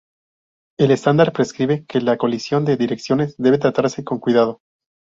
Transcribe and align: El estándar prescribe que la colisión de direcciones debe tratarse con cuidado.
El 0.79 0.89
estándar 0.89 1.31
prescribe 1.31 1.85
que 1.87 2.01
la 2.01 2.17
colisión 2.17 2.65
de 2.65 2.75
direcciones 2.75 3.35
debe 3.37 3.59
tratarse 3.59 4.03
con 4.03 4.17
cuidado. 4.17 4.59